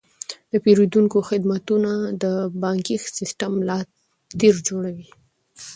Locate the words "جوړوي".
4.67-5.07